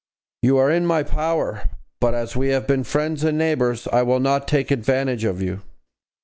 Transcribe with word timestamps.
You 0.41 0.57
are 0.57 0.71
in 0.71 0.87
my 0.87 1.03
power; 1.03 1.69
but 1.99 2.15
as 2.15 2.35
we 2.35 2.47
have 2.47 2.65
been 2.65 2.83
friends 2.83 3.23
and 3.23 3.37
neighbours, 3.37 3.87
I 3.89 4.01
will 4.01 4.19
not 4.19 4.47
take 4.47 4.71
advantage 4.71 5.25
of 5.25 5.43
you.' 5.43 5.61